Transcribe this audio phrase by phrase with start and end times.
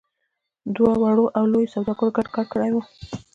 [0.75, 2.75] دوی وړو او لويو سوداګرو ګډ کار کړی و.